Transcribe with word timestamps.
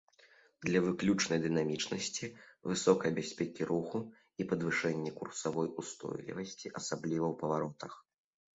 Для 0.67 0.79
выключнай 0.85 1.39
дынамічнасці, 1.43 2.25
высокай 2.71 3.11
бяспекі 3.21 3.69
руху 3.73 3.97
і 4.41 4.49
падвышэнні 4.55 5.11
курсавой 5.23 5.67
устойлівасці, 5.85 6.75
асабліва 6.83 7.25
ў 7.33 7.41
паваротах. 7.47 7.93